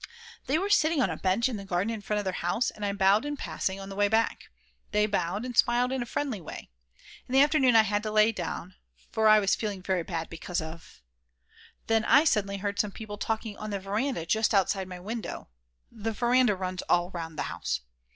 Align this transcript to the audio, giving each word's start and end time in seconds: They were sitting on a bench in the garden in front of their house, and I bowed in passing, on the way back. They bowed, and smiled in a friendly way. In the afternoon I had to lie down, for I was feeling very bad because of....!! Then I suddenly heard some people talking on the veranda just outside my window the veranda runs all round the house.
They 0.47 0.57
were 0.57 0.71
sitting 0.71 0.99
on 0.99 1.11
a 1.11 1.15
bench 1.15 1.47
in 1.47 1.57
the 1.57 1.63
garden 1.63 1.93
in 1.93 2.01
front 2.01 2.17
of 2.17 2.23
their 2.23 2.33
house, 2.33 2.71
and 2.71 2.83
I 2.83 2.91
bowed 2.91 3.23
in 3.23 3.37
passing, 3.37 3.79
on 3.79 3.89
the 3.89 3.95
way 3.95 4.07
back. 4.07 4.49
They 4.93 5.05
bowed, 5.05 5.45
and 5.45 5.55
smiled 5.55 5.91
in 5.91 6.01
a 6.01 6.07
friendly 6.07 6.41
way. 6.41 6.71
In 7.29 7.33
the 7.33 7.41
afternoon 7.43 7.75
I 7.75 7.83
had 7.83 8.01
to 8.01 8.09
lie 8.09 8.31
down, 8.31 8.73
for 9.11 9.27
I 9.27 9.37
was 9.39 9.53
feeling 9.53 9.83
very 9.83 10.01
bad 10.01 10.27
because 10.27 10.59
of....!! 10.59 11.03
Then 11.85 12.03
I 12.03 12.23
suddenly 12.23 12.57
heard 12.57 12.79
some 12.79 12.91
people 12.91 13.19
talking 13.19 13.55
on 13.57 13.69
the 13.69 13.79
veranda 13.79 14.25
just 14.25 14.55
outside 14.55 14.87
my 14.87 14.99
window 14.99 15.49
the 15.91 16.13
veranda 16.13 16.55
runs 16.55 16.81
all 16.89 17.11
round 17.11 17.37
the 17.37 17.43
house. 17.53 17.81